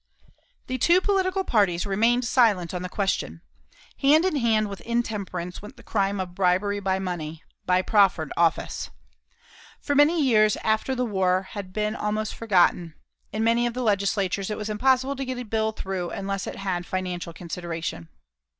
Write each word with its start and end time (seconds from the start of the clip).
The 0.65 0.79
two 0.79 0.99
political 0.99 1.43
parties 1.43 1.85
remained 1.85 2.25
silent 2.25 2.73
on 2.73 2.81
the 2.81 2.89
question. 2.89 3.41
Hand 3.99 4.25
in 4.25 4.37
hand 4.37 4.67
with 4.67 4.81
intemperance 4.81 5.61
went 5.61 5.77
the 5.77 5.83
crime 5.83 6.19
of 6.19 6.33
bribery 6.33 6.79
by 6.79 6.97
money 6.97 7.43
by 7.67 7.83
proffered 7.83 8.33
office. 8.35 8.89
For 9.79 9.93
many 9.93 10.19
years 10.19 10.57
after 10.63 10.95
the 10.95 11.05
war 11.05 11.43
had 11.51 11.71
been 11.71 11.95
almost 11.95 12.33
forgotten, 12.33 12.95
in 13.31 13.43
many 13.43 13.67
of 13.67 13.75
the 13.75 13.83
legislatures 13.83 14.49
it 14.49 14.57
was 14.57 14.71
impossible 14.71 15.15
to 15.15 15.23
get 15.23 15.37
a 15.37 15.45
bill 15.45 15.71
through 15.71 16.09
unless 16.09 16.47
it 16.47 16.55
had 16.55 16.87
financial 16.87 17.31
consideration. 17.31 18.09